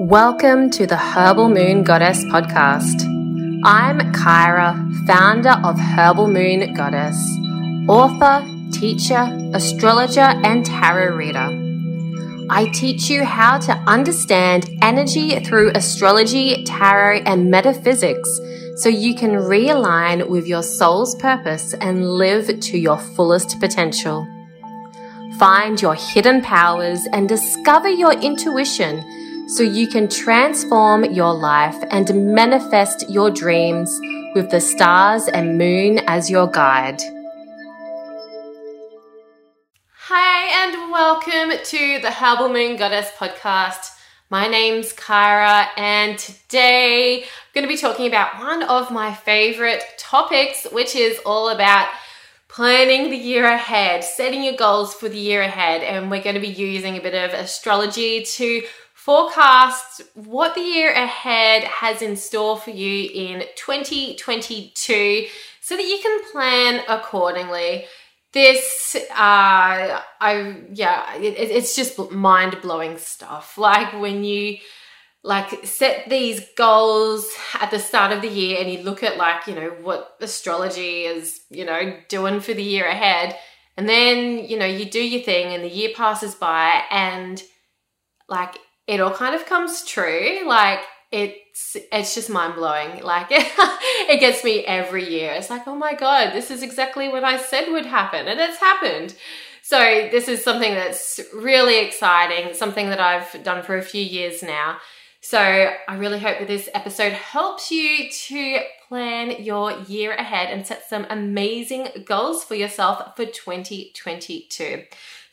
[0.00, 3.02] Welcome to the Herbal Moon Goddess podcast.
[3.64, 7.22] I'm Kyra, founder of Herbal Moon Goddess,
[7.86, 8.42] author,
[8.72, 11.50] teacher, astrologer, and tarot reader.
[12.48, 18.40] I teach you how to understand energy through astrology, tarot, and metaphysics
[18.76, 24.26] so you can realign with your soul's purpose and live to your fullest potential.
[25.38, 29.04] Find your hidden powers and discover your intuition
[29.50, 34.00] so you can transform your life and manifest your dreams
[34.32, 37.02] with the stars and moon as your guide.
[40.02, 43.96] Hi, and welcome to the Herbal Moon Goddess podcast.
[44.30, 49.82] My name's Kyra, and today I'm going to be talking about one of my favorite
[49.98, 51.88] topics, which is all about
[52.46, 55.82] planning the year ahead, setting your goals for the year ahead.
[55.82, 58.62] And we're going to be using a bit of astrology to
[59.04, 65.26] forecast what the year ahead has in store for you in 2022
[65.62, 67.86] so that you can plan accordingly.
[68.32, 73.56] This, uh, I, yeah, it, it's just mind blowing stuff.
[73.56, 74.58] Like when you,
[75.22, 77.26] like set these goals
[77.58, 81.02] at the start of the year and you look at like you know what astrology
[81.02, 83.36] is you know doing for the year ahead
[83.76, 87.42] and then you know you do your thing and the year passes by and
[88.30, 88.56] like
[88.90, 90.40] it all kind of comes true.
[90.44, 90.80] Like
[91.12, 93.02] it's it's just mind blowing.
[93.04, 95.32] Like it gets me every year.
[95.32, 98.58] It's like, oh my god, this is exactly what I said would happen, and it's
[98.58, 99.14] happened.
[99.62, 99.78] So
[100.10, 104.78] this is something that's really exciting, something that I've done for a few years now.
[105.20, 110.66] So I really hope that this episode helps you to plan your year ahead and
[110.66, 114.82] set some amazing goals for yourself for 2022.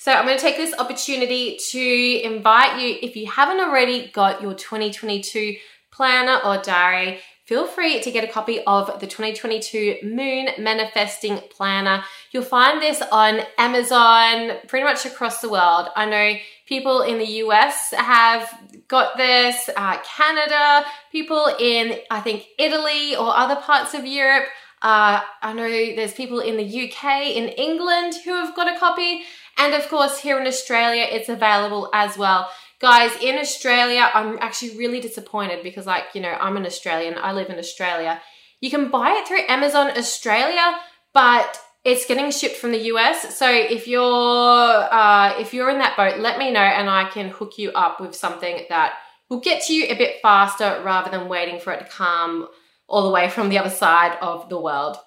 [0.08, 4.41] So I'm going to take this opportunity to invite you, if you haven't already got
[4.41, 5.58] your 2022
[5.91, 12.06] planner or diary, feel free to get a copy of the 2022 Moon Manifesting Planner.
[12.31, 15.90] You'll find this on Amazon pretty much across the world.
[15.94, 18.50] I know people in the US have
[18.88, 24.45] got this, uh, Canada, people in, I think, Italy or other parts of Europe.
[24.81, 29.24] Uh, I know there's people in the UK, in England who have got a copy.
[29.57, 32.50] And of course, here in Australia, it's available as well.
[32.79, 37.34] Guys, in Australia, I'm actually really disappointed because, like, you know, I'm an Australian, I
[37.34, 38.22] live in Australia.
[38.62, 40.78] You can buy it through Amazon Australia,
[41.13, 43.38] but it's getting shipped from the US.
[43.38, 47.29] So if you're uh, if you're in that boat, let me know and I can
[47.29, 48.94] hook you up with something that
[49.29, 52.47] will get to you a bit faster rather than waiting for it to come
[52.88, 54.97] all the way from the other side of the world.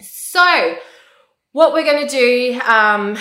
[0.00, 0.76] So
[1.56, 3.16] what we're going to do um,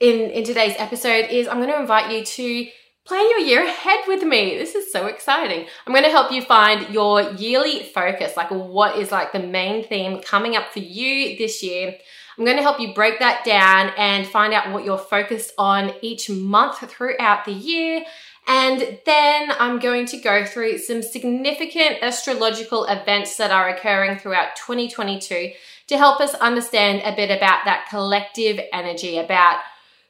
[0.00, 2.68] in, in today's episode is I'm going to invite you to
[3.04, 4.58] plan your year ahead with me.
[4.58, 5.64] This is so exciting.
[5.86, 9.86] I'm going to help you find your yearly focus, like what is like the main
[9.86, 11.94] theme coming up for you this year.
[12.36, 15.92] I'm going to help you break that down and find out what you're focused on
[16.02, 18.04] each month throughout the year.
[18.48, 24.56] And then I'm going to go through some significant astrological events that are occurring throughout
[24.56, 25.52] 2022
[25.88, 29.60] to help us understand a bit about that collective energy, about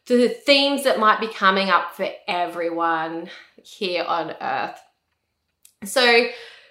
[0.06, 3.28] the themes that might be coming up for everyone
[3.62, 4.80] here on earth.
[5.84, 6.28] So,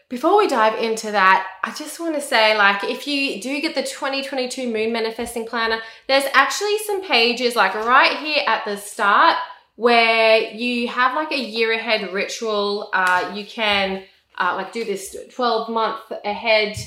[0.08, 3.74] before we dive into that, I just want to say like if you do get
[3.74, 9.38] the 2022 moon manifesting planner, there's actually some pages like right here at the start
[9.76, 12.90] where you have like a year ahead ritual.
[12.94, 14.04] Uh, you can
[14.38, 16.78] uh, like do this 12 month ahead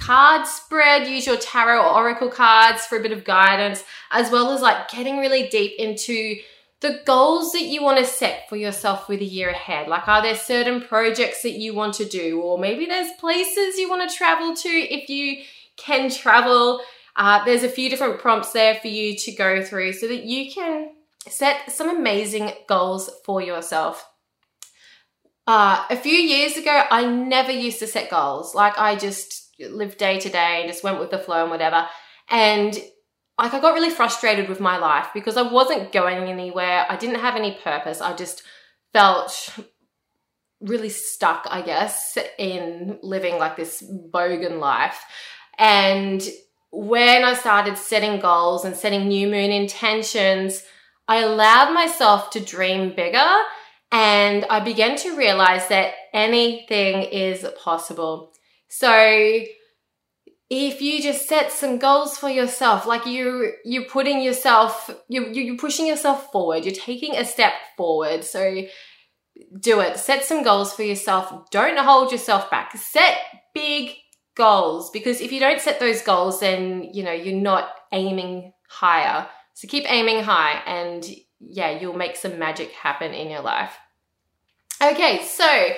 [0.00, 4.52] card spread, use your tarot or oracle cards for a bit of guidance, as well
[4.52, 6.36] as like getting really deep into
[6.80, 9.86] the goals that you want to set for yourself for the year ahead.
[9.86, 12.40] Like, are there certain projects that you want to do?
[12.40, 15.42] Or maybe there's places you want to travel to if you
[15.76, 16.80] can travel.
[17.16, 20.50] Uh, there's a few different prompts there for you to go through so that you
[20.50, 20.92] can
[21.28, 24.06] set some amazing goals for yourself.
[25.46, 28.54] Uh, a few years ago, I never used to set goals.
[28.54, 31.86] Like, I just lived day to day and just went with the flow and whatever.
[32.28, 32.78] And
[33.38, 36.86] like I got really frustrated with my life because I wasn't going anywhere.
[36.88, 38.00] I didn't have any purpose.
[38.00, 38.42] I just
[38.92, 39.58] felt
[40.60, 45.02] really stuck, I guess, in living like this bogan life.
[45.58, 46.22] And
[46.70, 50.62] when I started setting goals and setting new moon intentions,
[51.08, 53.26] I allowed myself to dream bigger
[53.90, 58.32] and I began to realize that anything is possible.
[58.70, 59.42] So
[60.48, 65.56] if you just set some goals for yourself, like you you're putting yourself you you're
[65.56, 68.24] pushing yourself forward, you're taking a step forward.
[68.24, 68.62] So
[69.58, 69.98] do it.
[69.98, 71.50] Set some goals for yourself.
[71.50, 72.76] Don't hold yourself back.
[72.76, 73.18] Set
[73.54, 73.96] big
[74.36, 79.26] goals because if you don't set those goals, then you know you're not aiming higher.
[79.54, 81.04] So keep aiming high, and
[81.40, 83.76] yeah, you'll make some magic happen in your life.
[84.80, 85.68] Okay, so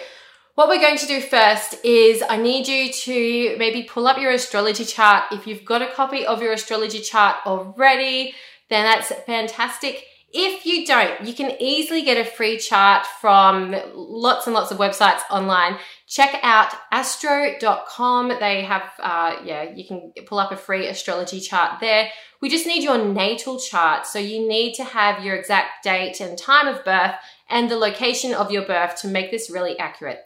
[0.54, 4.32] what we're going to do first is I need you to maybe pull up your
[4.32, 5.24] astrology chart.
[5.32, 8.34] If you've got a copy of your astrology chart already,
[8.68, 10.04] then that's fantastic.
[10.34, 14.78] If you don't, you can easily get a free chart from lots and lots of
[14.78, 15.78] websites online.
[16.06, 18.28] Check out astro.com.
[18.40, 22.08] They have, uh, yeah, you can pull up a free astrology chart there.
[22.40, 24.06] We just need your natal chart.
[24.06, 27.14] So you need to have your exact date and time of birth
[27.50, 30.20] and the location of your birth to make this really accurate.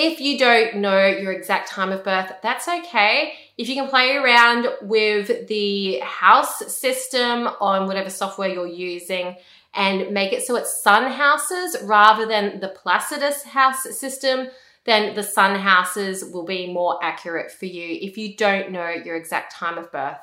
[0.00, 3.32] If you don't know your exact time of birth, that's okay.
[3.56, 9.34] If you can play around with the house system on whatever software you're using
[9.74, 14.46] and make it so it's sun houses rather than the Placidus house system,
[14.84, 19.16] then the sun houses will be more accurate for you if you don't know your
[19.16, 20.20] exact time of birth.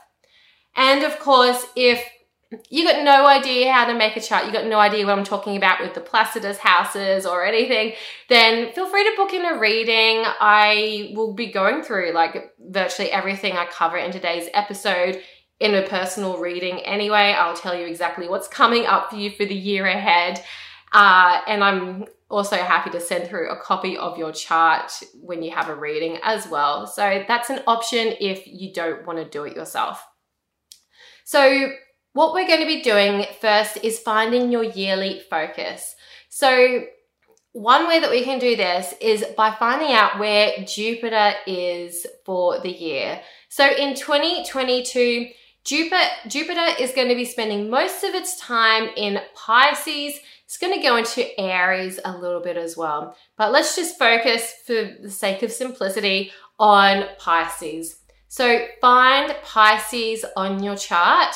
[0.77, 2.01] And of course, if
[2.69, 5.23] you got no idea how to make a chart, you got no idea what I'm
[5.23, 7.93] talking about with the Placidus houses or anything,
[8.29, 10.23] then feel free to book in a reading.
[10.25, 15.21] I will be going through like virtually everything I cover in today's episode
[15.59, 17.33] in a personal reading anyway.
[17.37, 20.43] I'll tell you exactly what's coming up for you for the year ahead.
[20.91, 24.91] Uh, and I'm also happy to send through a copy of your chart
[25.21, 26.87] when you have a reading as well.
[26.87, 30.05] So that's an option if you don't want to do it yourself.
[31.23, 31.69] So
[32.15, 35.95] what we're going to be doing first is finding your yearly focus.
[36.29, 36.85] So
[37.51, 42.61] one way that we can do this is by finding out where Jupiter is for
[42.61, 43.19] the year.
[43.49, 45.27] So in 2022,
[45.65, 50.17] Jupiter, Jupiter is going to be spending most of its time in Pisces.
[50.45, 53.17] It's going to go into Aries a little bit as well.
[53.37, 57.97] But let's just focus for the sake of simplicity on Pisces.
[58.29, 61.35] So find Pisces on your chart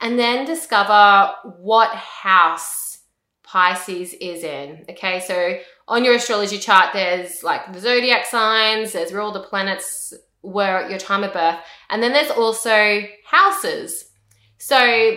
[0.00, 2.98] and then discover what house
[3.42, 4.84] Pisces is in.
[4.90, 5.58] Okay, so
[5.88, 10.12] on your astrology chart, there's like the zodiac signs, there's where all the planets
[10.42, 11.58] were at your time of birth,
[11.88, 14.10] and then there's also houses.
[14.58, 15.16] So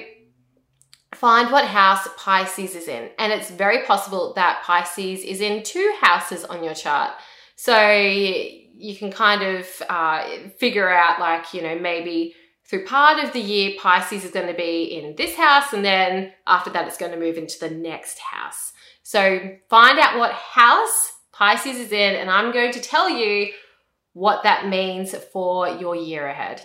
[1.15, 5.93] find what house Pisces is in, and it's very possible that Pisces is in two
[5.99, 7.11] houses on your chart.
[7.55, 10.25] So you can kind of uh,
[10.59, 12.35] figure out, like, you know, maybe
[12.69, 16.31] through part of the year, Pisces is going to be in this house, and then
[16.45, 18.73] after that, it's going to move into the next house.
[19.01, 23.51] So find out what house Pisces is in, and I'm going to tell you
[24.13, 26.63] what that means for your year ahead.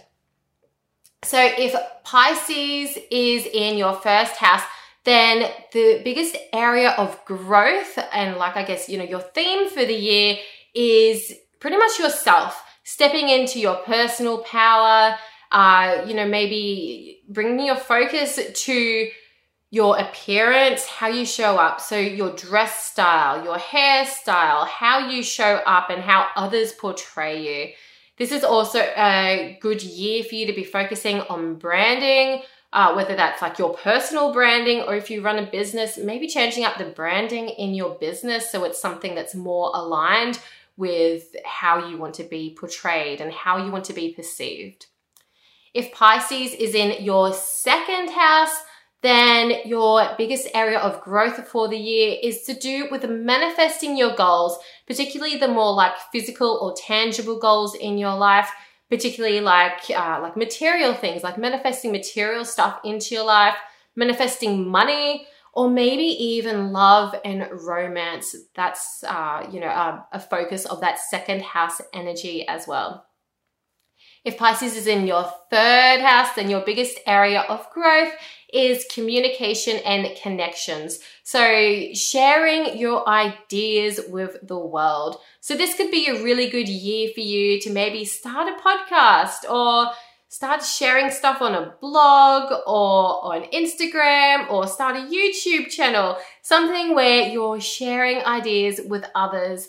[1.22, 1.74] So if
[2.04, 4.62] Pisces is in your first house,
[5.04, 9.84] then the biggest area of growth and like I guess, you know, your theme for
[9.84, 10.36] the year
[10.74, 15.16] is pretty much yourself, stepping into your personal power,
[15.54, 19.08] uh, you know, maybe bringing your focus to
[19.70, 21.80] your appearance, how you show up.
[21.80, 27.72] So, your dress style, your hairstyle, how you show up, and how others portray you.
[28.18, 32.42] This is also a good year for you to be focusing on branding,
[32.72, 36.64] uh, whether that's like your personal branding or if you run a business, maybe changing
[36.64, 40.38] up the branding in your business so it's something that's more aligned
[40.76, 44.86] with how you want to be portrayed and how you want to be perceived.
[45.74, 48.54] If Pisces is in your second house,
[49.02, 54.14] then your biggest area of growth for the year is to do with manifesting your
[54.14, 58.48] goals, particularly the more like physical or tangible goals in your life,
[58.88, 63.56] particularly like uh, like material things, like manifesting material stuff into your life,
[63.94, 68.34] manifesting money, or maybe even love and romance.
[68.54, 73.04] That's uh, you know a, a focus of that second house energy as well.
[74.24, 78.10] If Pisces is in your third house, then your biggest area of growth
[78.54, 80.98] is communication and connections.
[81.24, 85.18] So, sharing your ideas with the world.
[85.40, 89.50] So, this could be a really good year for you to maybe start a podcast
[89.50, 89.92] or
[90.28, 96.94] start sharing stuff on a blog or on Instagram or start a YouTube channel, something
[96.94, 99.68] where you're sharing ideas with others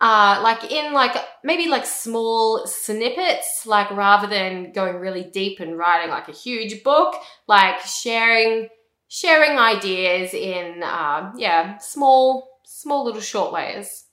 [0.00, 5.78] uh, like in like maybe like small snippets, like rather than going really deep and
[5.78, 7.14] writing like a huge book,
[7.46, 8.68] like sharing
[9.08, 14.06] sharing ideas in uh, yeah small small little short ways.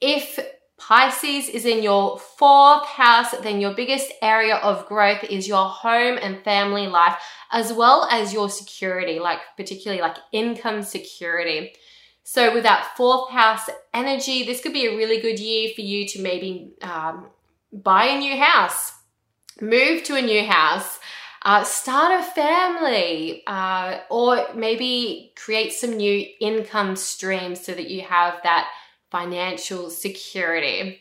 [0.00, 0.38] If
[0.78, 6.18] Pisces is in your fourth house, then your biggest area of growth is your home
[6.20, 7.16] and family life,
[7.52, 11.72] as well as your security, like particularly like income security.
[12.24, 16.06] So, with that fourth house energy, this could be a really good year for you
[16.08, 17.26] to maybe um,
[17.72, 18.92] buy a new house,
[19.60, 21.00] move to a new house,
[21.44, 28.02] uh, start a family, uh, or maybe create some new income streams so that you
[28.02, 28.68] have that
[29.10, 31.00] financial security.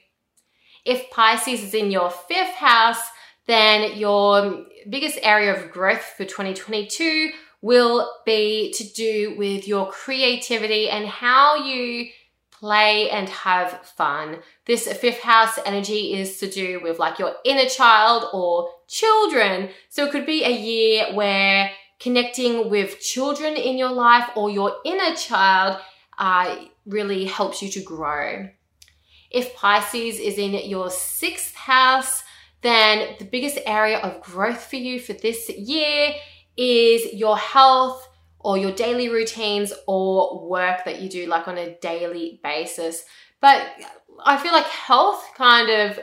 [0.84, 3.02] If Pisces is in your fifth house,
[3.46, 10.90] then your biggest area of growth for 2022 will be to do with your creativity
[10.90, 12.08] and how you
[12.52, 14.38] play and have fun.
[14.66, 19.70] This fifth house energy is to do with like your inner child or children.
[19.90, 24.76] So it could be a year where connecting with children in your life or your
[24.86, 25.78] inner child
[26.18, 28.48] uh, really helps you to grow.
[29.30, 32.24] If Pisces is in your sixth house,
[32.62, 36.14] then the biggest area of growth for you for this year
[36.62, 38.08] is your health
[38.40, 43.04] or your daily routines or work that you do like on a daily basis.
[43.40, 43.66] But
[44.24, 46.00] I feel like health kind of,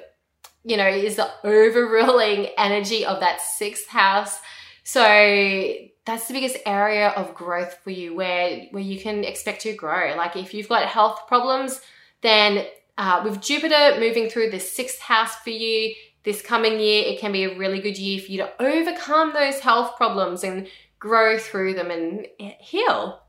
[0.65, 4.41] you know, is the overruling energy of that sixth house.
[4.83, 5.75] So
[6.05, 10.17] that's the biggest area of growth for you where where you can expect to grow.
[10.17, 11.81] Like if you've got health problems,
[12.23, 15.95] then uh, with Jupiter moving through the sixth house for you,
[16.29, 19.61] this coming year, it can be a really good year for you to overcome those
[19.61, 20.69] health problems and
[20.99, 22.27] grow through them and
[22.61, 23.23] heal.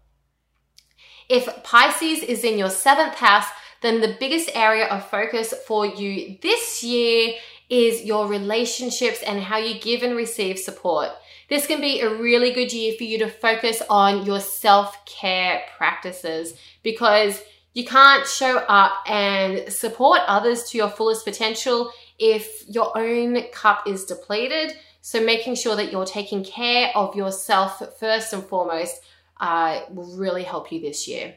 [1.30, 3.46] If Pisces is in your seventh house,
[3.82, 7.36] then the biggest area of focus for you this year
[7.70, 11.08] is your relationships and how you give and receive support.
[11.48, 15.62] This can be a really good year for you to focus on your self care
[15.78, 16.54] practices
[16.84, 17.42] because
[17.74, 23.88] you can't show up and support others to your fullest potential if your own cup
[23.88, 24.76] is depleted.
[25.02, 29.02] So, making sure that you're taking care of yourself first and foremost
[29.40, 31.36] uh, will really help you this year.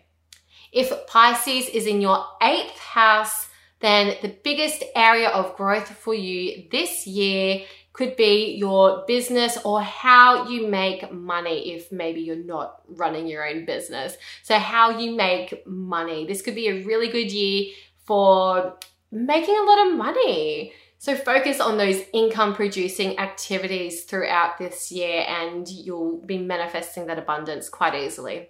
[0.73, 3.49] If Pisces is in your eighth house,
[3.81, 7.63] then the biggest area of growth for you this year
[7.93, 13.47] could be your business or how you make money if maybe you're not running your
[13.47, 14.17] own business.
[14.43, 16.27] So, how you make money.
[16.27, 17.73] This could be a really good year
[18.05, 18.79] for
[19.13, 20.73] making a lot of money.
[20.99, 27.19] So focus on those income producing activities throughout this year and you'll be manifesting that
[27.19, 28.49] abundance quite easily.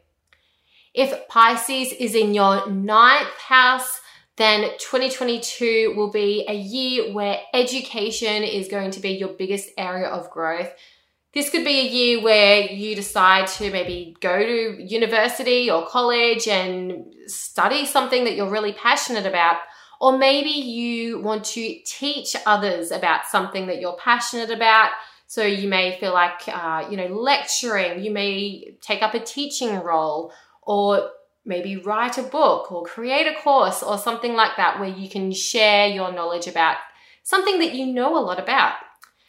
[0.95, 4.01] If Pisces is in your ninth house,
[4.37, 10.09] then 2022 will be a year where education is going to be your biggest area
[10.09, 10.71] of growth.
[11.33, 16.47] This could be a year where you decide to maybe go to university or college
[16.47, 19.57] and study something that you're really passionate about
[20.03, 24.91] or maybe you want to teach others about something that you're passionate about.
[25.29, 29.77] So you may feel like, uh, you know, lecturing, you may take up a teaching
[29.77, 31.09] role, or
[31.45, 35.31] maybe write a book or create a course or something like that where you can
[35.31, 36.79] share your knowledge about
[37.23, 38.75] something that you know a lot about.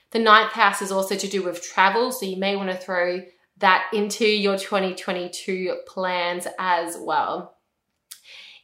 [0.09, 3.21] The ninth house is also to do with travel, so you may want to throw
[3.59, 7.52] that into your 2022 plans as well.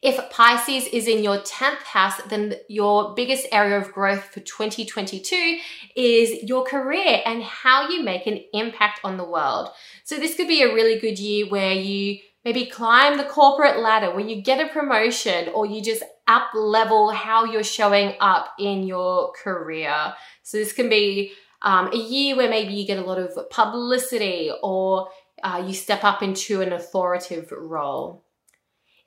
[0.01, 5.59] If Pisces is in your 10th house, then your biggest area of growth for 2022
[5.93, 9.69] is your career and how you make an impact on the world.
[10.05, 14.11] So this could be a really good year where you maybe climb the corporate ladder,
[14.11, 18.83] where you get a promotion or you just up level how you're showing up in
[18.83, 20.13] your career.
[20.43, 24.49] So this can be um, a year where maybe you get a lot of publicity
[24.63, 25.09] or
[25.43, 28.23] uh, you step up into an authoritative role.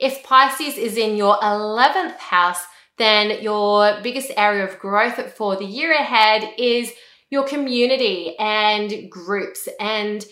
[0.03, 2.67] If Pisces is in your 11th house,
[2.99, 6.93] then your biggest area of growth for the year ahead is
[7.31, 10.25] your community and groups and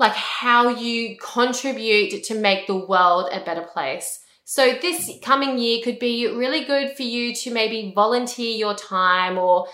[0.00, 4.20] like how you contribute to make the world a better place.
[4.44, 9.38] So this coming year could be really good for you to maybe volunteer your time
[9.38, 9.68] or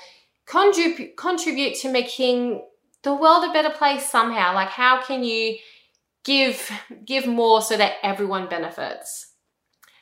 [0.46, 2.62] contribute contribute to making
[3.02, 4.54] the world a better place somehow.
[4.54, 5.56] Like how can you
[6.24, 6.70] give
[7.04, 9.32] give more so that everyone benefits.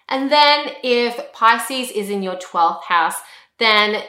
[0.09, 3.17] And then if Pisces is in your 12th house,
[3.59, 4.03] then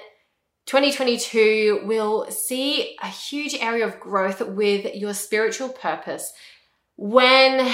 [0.66, 6.34] 2022 will see a huge area of growth with your spiritual purpose.
[6.96, 7.72] When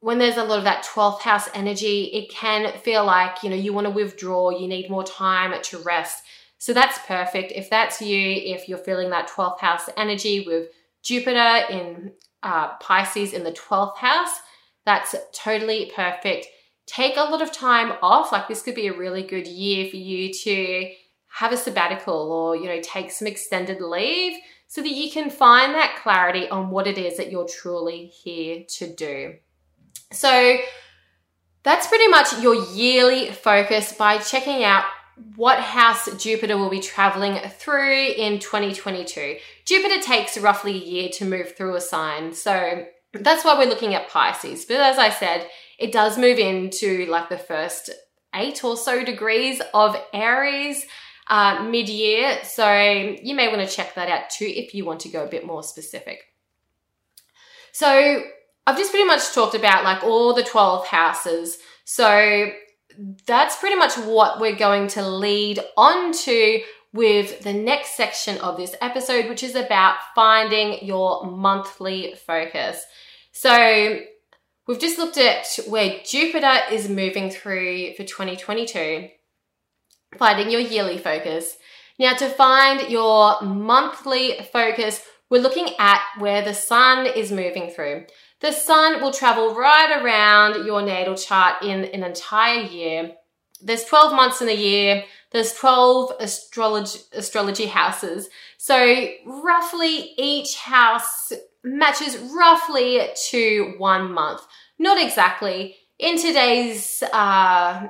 [0.00, 3.56] when there's a lot of that 12th house energy, it can feel like, you know,
[3.56, 6.24] you want to withdraw, you need more time to rest.
[6.56, 7.52] So that's perfect.
[7.54, 10.68] If that's you, if you're feeling that 12th house energy with
[11.02, 14.40] Jupiter in uh, Pisces in the 12th house,
[14.84, 16.46] that's totally perfect.
[16.86, 18.32] Take a lot of time off.
[18.32, 20.90] Like this could be a really good year for you to
[21.28, 25.74] have a sabbatical or, you know, take some extended leave so that you can find
[25.74, 29.34] that clarity on what it is that you're truly here to do.
[30.12, 30.58] So,
[31.62, 34.84] that's pretty much your yearly focus by checking out
[35.36, 39.36] what house Jupiter will be traveling through in 2022.
[39.64, 43.94] Jupiter takes roughly a year to move through a sign, so that's why we're looking
[43.94, 44.64] at Pisces.
[44.64, 45.48] But as I said,
[45.78, 47.90] it does move into like the first
[48.34, 50.86] eight or so degrees of Aries
[51.28, 55.00] uh, mid year, so you may want to check that out too if you want
[55.00, 56.20] to go a bit more specific.
[57.72, 58.22] So
[58.66, 61.58] I've just pretty much talked about like all the 12 houses.
[61.84, 62.50] So
[63.26, 68.56] that's pretty much what we're going to lead on to with the next section of
[68.56, 72.84] this episode, which is about finding your monthly focus.
[73.32, 74.00] So
[74.66, 79.08] we've just looked at where Jupiter is moving through for 2022,
[80.18, 81.56] finding your yearly focus.
[81.98, 88.06] Now, to find your monthly focus, we're looking at where the sun is moving through.
[88.40, 93.12] The sun will travel right around your natal chart in an entire year.
[93.62, 95.04] There's 12 months in a year.
[95.30, 98.30] There's 12 astrology, astrology houses.
[98.56, 101.32] So roughly each house
[101.62, 104.40] matches roughly to one month.
[104.78, 105.76] Not exactly.
[105.98, 107.88] In today's uh,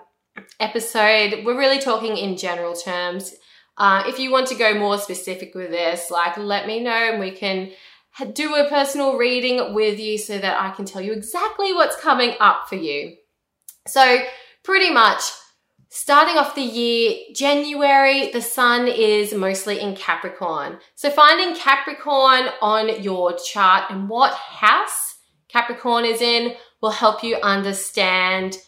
[0.59, 3.35] episode, we're really talking in general terms.
[3.79, 7.21] Uh, if you want to go more specific with this, like let me know and
[7.21, 7.71] we can
[8.25, 12.35] do a personal reading with you so that I can tell you exactly what's coming
[12.41, 13.17] up for you.
[13.87, 14.23] So,
[14.63, 15.23] pretty much
[15.89, 20.79] starting off the year, January, the sun is mostly in Capricorn.
[20.95, 25.17] So, finding Capricorn on your chart and what house
[25.49, 28.59] Capricorn is in will help you understand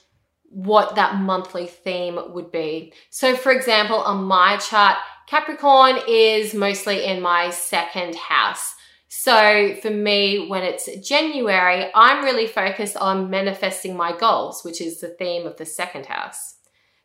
[0.53, 2.93] what that monthly theme would be.
[3.11, 8.75] So, for example, on my chart, Capricorn is mostly in my second house.
[9.15, 15.01] So for me, when it's January, I'm really focused on manifesting my goals, which is
[15.01, 16.55] the theme of the second house.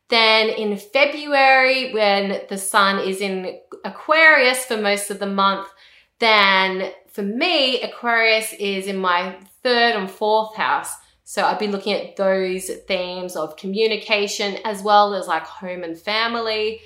[0.07, 5.67] Then in February, when the sun is in Aquarius for most of the month,
[6.19, 10.93] then for me, Aquarius is in my third and fourth house.
[11.25, 15.99] So I'd be looking at those themes of communication as well as like home and
[15.99, 16.79] family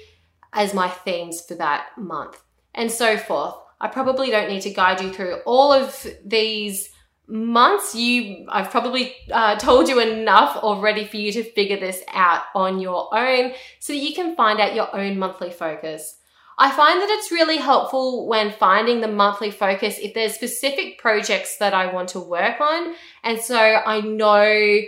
[0.51, 2.41] as my themes for that month
[2.73, 3.57] and so forth.
[3.81, 6.89] I probably don't need to guide you through all of these
[7.27, 7.95] months.
[7.95, 12.79] You, I've probably uh, told you enough already for you to figure this out on
[12.79, 16.17] your own so that you can find out your own monthly focus.
[16.59, 21.57] I find that it's really helpful when finding the monthly focus if there's specific projects
[21.57, 22.93] that I want to work on.
[23.23, 24.81] And so I know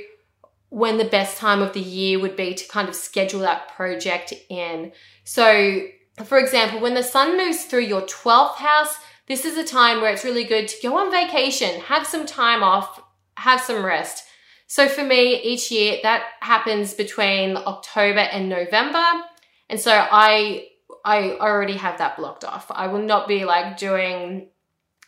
[0.69, 4.34] when the best time of the year would be to kind of schedule that project
[4.49, 4.91] in.
[5.23, 5.82] So
[6.23, 8.97] for example, when the sun moves through your 12th house,
[9.28, 12.62] this is a time where it's really good to go on vacation, have some time
[12.62, 13.02] off,
[13.38, 14.26] have some rest.
[14.67, 19.04] So for me, each year that happens between October and November.
[19.69, 20.67] And so I
[21.06, 22.67] I already have that blocked off.
[22.69, 24.49] I will not be like doing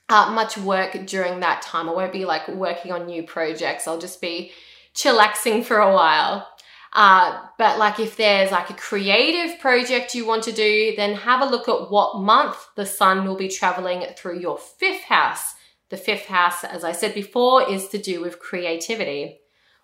[0.09, 1.89] uh, much work during that time.
[1.89, 3.87] I won't be like working on new projects.
[3.87, 4.51] I'll just be
[4.93, 6.47] chillaxing for a while.
[6.93, 11.41] Uh, but like if there's like a creative project you want to do, then have
[11.41, 15.55] a look at what month the sun will be traveling through your fifth house.
[15.89, 19.39] The fifth house, as I said before, is to do with creativity.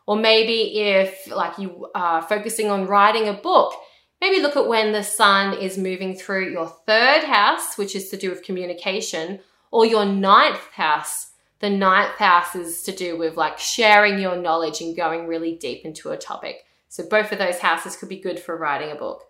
[0.07, 3.73] Or maybe if like you are focusing on writing a book,
[4.19, 8.17] maybe look at when the sun is moving through your third house, which is to
[8.17, 9.39] do with communication,
[9.71, 11.31] or your ninth house.
[11.59, 15.85] The ninth house is to do with like sharing your knowledge and going really deep
[15.85, 16.65] into a topic.
[16.91, 19.23] So both of those houses could be good for writing a book.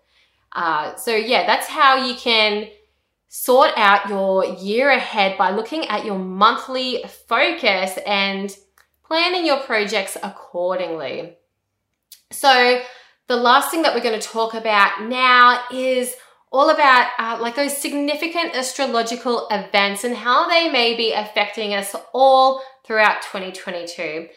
[0.50, 2.68] Uh, so yeah, that's how you can
[3.28, 8.56] sort out your year ahead by looking at your monthly focus and
[9.06, 11.36] planning your projects accordingly.
[12.32, 12.80] So
[13.28, 16.16] the last thing that we're going to talk about now is
[16.50, 21.94] all about uh, like those significant astrological events and how they may be affecting us
[22.12, 24.28] all throughout 2022.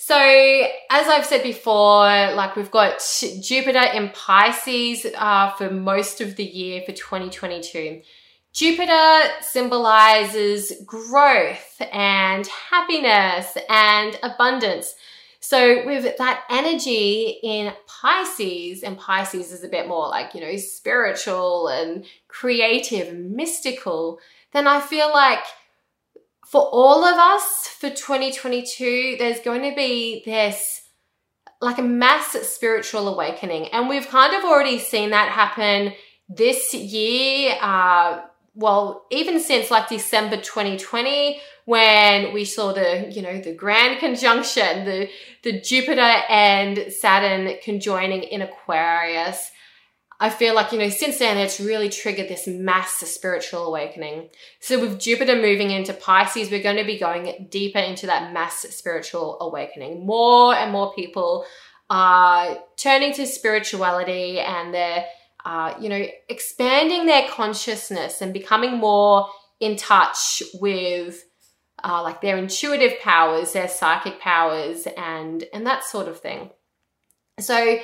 [0.00, 3.02] So, as I've said before, like we've got
[3.42, 8.00] Jupiter in Pisces uh, for most of the year for 2022.
[8.52, 14.94] Jupiter symbolizes growth and happiness and abundance.
[15.40, 20.56] So, with that energy in Pisces, and Pisces is a bit more like, you know,
[20.58, 24.20] spiritual and creative, mystical,
[24.52, 25.42] then I feel like
[26.50, 30.82] for all of us for 2022, there's going to be this
[31.60, 33.66] like a mass spiritual awakening.
[33.68, 35.92] And we've kind of already seen that happen
[36.28, 38.20] this year uh,
[38.58, 44.84] well, even since like December 2020, when we saw the, you know, the grand conjunction,
[44.84, 45.08] the,
[45.44, 49.52] the Jupiter and Saturn conjoining in Aquarius,
[50.20, 54.30] I feel like, you know, since then it's really triggered this mass spiritual awakening.
[54.60, 58.62] So with Jupiter moving into Pisces, we're going to be going deeper into that mass
[58.62, 60.04] spiritual awakening.
[60.04, 61.44] More and more people
[61.88, 65.04] are turning to spirituality and they're
[65.44, 69.28] uh, you know, expanding their consciousness and becoming more
[69.60, 71.24] in touch with
[71.84, 76.50] uh, like their intuitive powers, their psychic powers, and and that sort of thing.
[77.38, 77.78] So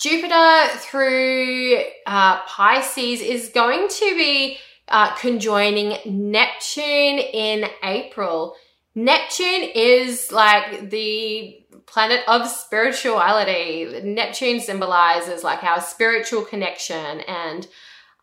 [0.00, 4.56] Jupiter through uh, Pisces is going to be
[4.88, 8.56] uh, conjoining Neptune in April.
[8.94, 14.00] Neptune is like the planet of spirituality.
[14.02, 17.68] Neptune symbolizes like our spiritual connection and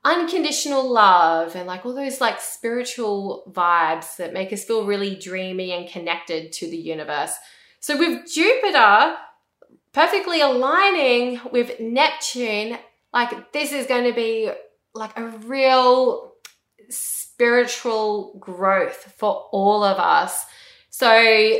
[0.04, 5.74] unconditional love and like all those like spiritual vibes that make us feel really dreamy
[5.74, 7.36] and connected to the universe.
[7.82, 9.16] So with Jupiter
[9.98, 12.78] perfectly aligning with Neptune,
[13.12, 14.48] like this is going to be
[14.94, 16.34] like a real
[16.88, 20.46] spiritual growth for all of us.
[20.92, 21.58] So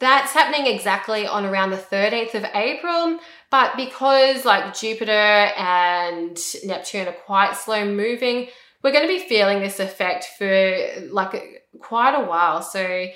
[0.00, 3.20] that's happening exactly on around the 13th of April.
[3.50, 8.48] But because like Jupiter and Neptune are quite slow moving,
[8.84, 10.76] we're going to be feeling this effect for
[11.10, 12.60] like quite a while.
[12.60, 13.06] So,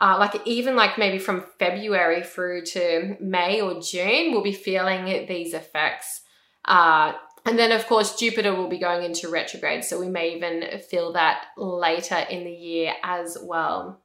[0.00, 5.26] uh, like even like maybe from February through to May or June, we'll be feeling
[5.26, 6.22] these effects.
[6.64, 7.12] Uh,
[7.46, 9.84] and then, of course, Jupiter will be going into retrograde.
[9.84, 14.00] So we may even feel that later in the year as well.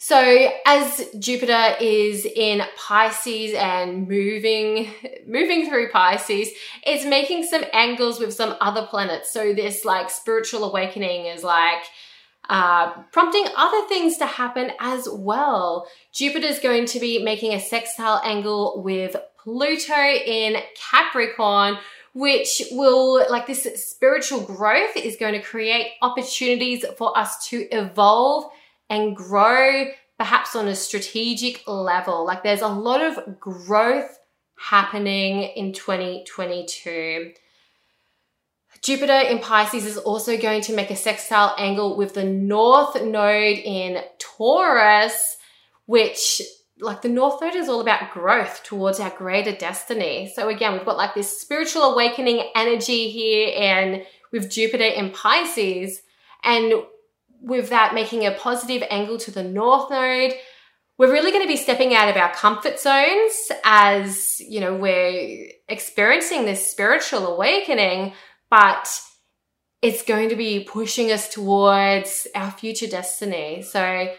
[0.00, 4.90] So as Jupiter is in Pisces and moving
[5.26, 6.50] moving through Pisces,
[6.86, 9.32] it's making some angles with some other planets.
[9.32, 11.82] So this like spiritual awakening is like
[12.48, 15.86] uh, prompting other things to happen as well.
[16.12, 20.56] Jupiter is going to be making a sextile angle with Pluto in
[20.90, 21.78] Capricorn,
[22.14, 28.50] which will, like, this spiritual growth is going to create opportunities for us to evolve
[28.90, 29.86] and grow
[30.18, 32.26] perhaps on a strategic level.
[32.26, 34.18] Like there's a lot of growth
[34.58, 37.32] happening in 2022.
[38.82, 43.58] Jupiter in Pisces is also going to make a sextile angle with the North Node
[43.58, 45.36] in Taurus,
[45.86, 46.42] which
[46.80, 50.32] like the North Node is all about growth towards our greater destiny.
[50.34, 56.02] So again, we've got like this spiritual awakening energy here and with Jupiter in Pisces.
[56.44, 56.74] And
[57.40, 60.34] with that making a positive angle to the north node,
[60.98, 65.48] we're really going to be stepping out of our comfort zones as, you know, we're
[65.68, 68.14] experiencing this spiritual awakening,
[68.50, 68.88] but
[69.82, 73.62] it's going to be pushing us towards our future destiny.
[73.62, 74.12] So,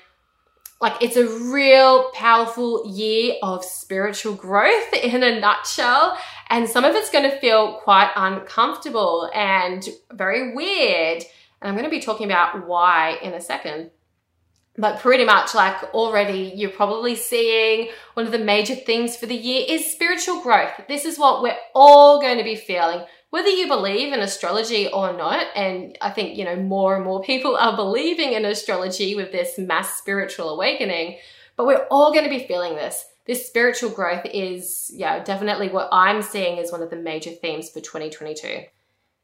[0.82, 6.18] like, it's a real powerful year of spiritual growth in a nutshell.
[6.50, 11.24] And some of it's going to feel quite uncomfortable and very weird.
[11.62, 13.92] And I'm going to be talking about why in a second.
[14.78, 19.36] But pretty much like already you're probably seeing one of the major themes for the
[19.36, 20.72] year is spiritual growth.
[20.88, 25.14] This is what we're all going to be feeling, whether you believe in astrology or
[25.14, 25.46] not.
[25.56, 29.58] And I think, you know, more and more people are believing in astrology with this
[29.58, 31.18] mass spiritual awakening,
[31.56, 33.06] but we're all going to be feeling this.
[33.26, 37.70] This spiritual growth is, yeah, definitely what I'm seeing as one of the major themes
[37.70, 38.64] for 2022.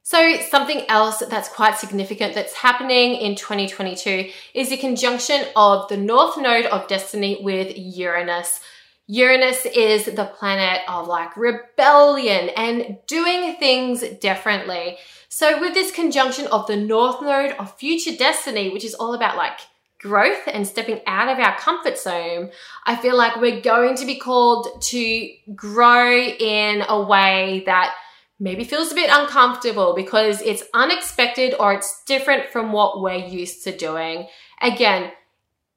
[0.04, 5.98] So, something else that's quite significant that's happening in 2022 is the conjunction of the
[5.98, 8.60] North Node of Destiny with Uranus.
[9.08, 14.98] Uranus is the planet of like rebellion and doing things differently.
[15.30, 19.38] So, with this conjunction of the North Node of Future Destiny, which is all about
[19.38, 19.60] like
[20.00, 22.52] growth and stepping out of our comfort zone,
[22.86, 27.94] I feel like we're going to be called to grow in a way that
[28.40, 33.64] maybe feels a bit uncomfortable because it's unexpected or it's different from what we're used
[33.64, 34.28] to doing.
[34.62, 35.12] Again,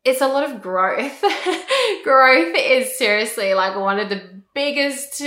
[0.04, 1.20] it's a lot of growth.
[2.04, 4.22] growth is seriously like one of the
[4.54, 5.22] biggest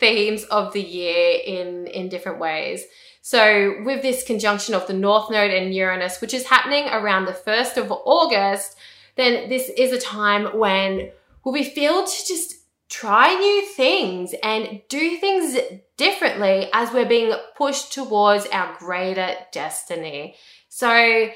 [0.00, 2.84] themes of the year in in different ways.
[3.22, 7.32] So with this conjunction of the North Node and Uranus, which is happening around the
[7.32, 8.76] 1st of August,
[9.16, 11.10] then this is a time when
[11.42, 12.56] we'll be filled to just
[12.90, 15.56] try new things and do things
[15.96, 20.36] differently as we're being pushed towards our greater destiny.
[20.68, 21.30] So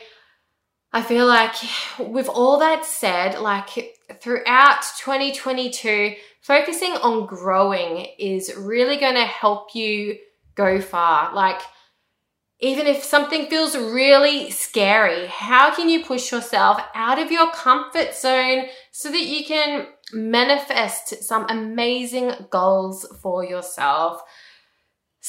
[0.92, 1.54] I feel like
[1.98, 9.74] with all that said, like throughout 2022, focusing on growing is really going to help
[9.74, 10.16] you
[10.54, 11.34] go far.
[11.34, 11.60] Like
[12.60, 18.14] even if something feels really scary, how can you push yourself out of your comfort
[18.14, 24.22] zone so that you can manifest some amazing goals for yourself?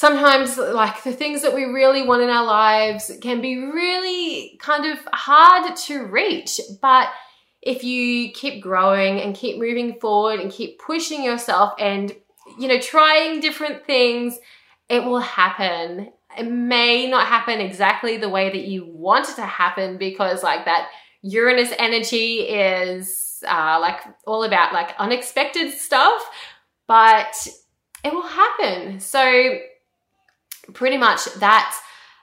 [0.00, 4.86] Sometimes, like the things that we really want in our lives can be really kind
[4.86, 7.08] of hard to reach, but
[7.60, 12.16] if you keep growing and keep moving forward and keep pushing yourself and
[12.58, 14.38] you know trying different things
[14.88, 19.44] it will happen it may not happen exactly the way that you want it to
[19.44, 20.88] happen because like that
[21.20, 26.22] Uranus energy is uh, like all about like unexpected stuff,
[26.86, 27.46] but
[28.02, 29.00] it will happen.
[29.00, 29.58] So
[30.72, 31.76] pretty much that's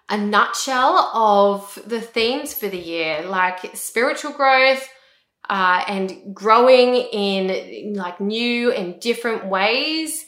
[0.10, 4.88] a nutshell of the themes for the year, like spiritual growth,
[5.50, 10.26] uh, and growing in like new and different ways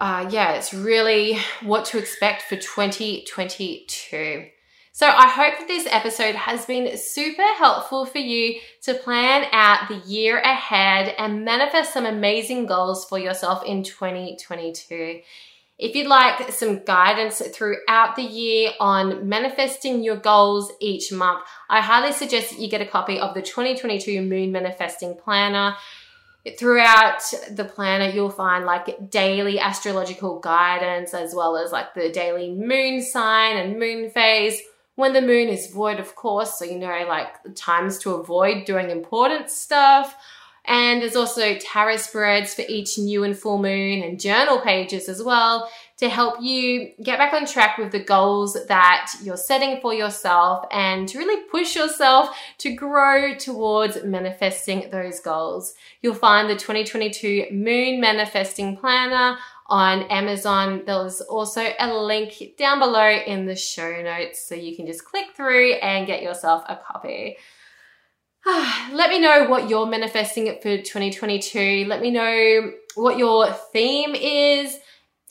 [0.00, 4.46] uh, yeah, it's really what to expect for 2022.
[4.92, 9.88] So I hope that this episode has been super helpful for you to plan out
[9.88, 15.20] the year ahead and manifest some amazing goals for yourself in 2022.
[15.84, 21.82] If you'd like some guidance throughout the year on manifesting your goals each month, I
[21.82, 25.76] highly suggest that you get a copy of the 2022 Moon Manifesting Planner.
[26.58, 27.20] Throughout
[27.50, 33.02] the planner, you'll find like daily astrological guidance as well as like the daily moon
[33.02, 34.58] sign and moon phase.
[34.94, 38.64] When the moon is void of course so you know like the times to avoid
[38.64, 40.16] doing important stuff
[40.66, 45.22] and there's also tarot spreads for each new and full moon and journal pages as
[45.22, 49.94] well to help you get back on track with the goals that you're setting for
[49.94, 55.74] yourself and to really push yourself to grow towards manifesting those goals.
[56.02, 60.82] You'll find the 2022 Moon Manifesting Planner on Amazon.
[60.84, 65.26] There's also a link down below in the show notes so you can just click
[65.36, 67.36] through and get yourself a copy.
[68.92, 71.86] Let me know what you're manifesting for 2022.
[71.88, 74.78] Let me know what your theme is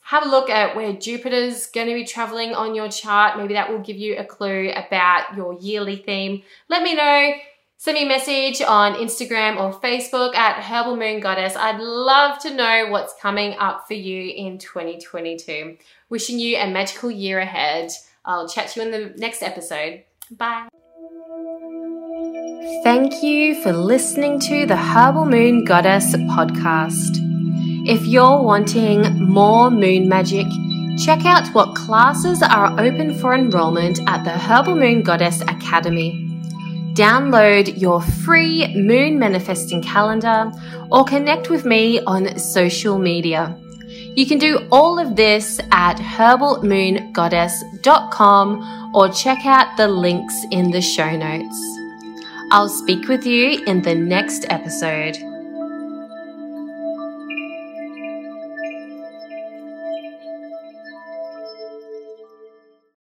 [0.04, 3.38] have a look at where Jupiter's going to be traveling on your chart.
[3.38, 6.44] Maybe that will give you a clue about your yearly theme.
[6.70, 7.34] Let me know.
[7.78, 11.56] Send me a message on Instagram or Facebook at Herbal Moon Goddess.
[11.56, 15.78] I'd love to know what's coming up for you in 2022.
[16.10, 17.92] Wishing you a magical year ahead.
[18.24, 20.04] I'll chat to you in the next episode.
[20.32, 20.68] Bye.
[22.64, 27.18] Thank you for listening to the Herbal Moon Goddess podcast.
[27.86, 30.48] If you're wanting more moon magic,
[30.98, 36.26] check out what classes are open for enrollment at the Herbal Moon Goddess Academy.
[36.94, 40.50] Download your free moon manifesting calendar
[40.90, 43.60] or connect with me on social media.
[44.16, 50.80] You can do all of this at herbalmoongoddess.com or check out the links in the
[50.80, 51.83] show notes.
[52.54, 55.33] I'll speak with you in the next episode.